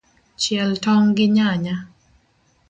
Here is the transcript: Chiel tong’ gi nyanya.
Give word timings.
Chiel 0.41 0.71
tong’ 0.83 1.07
gi 1.15 1.25
nyanya. 1.35 1.75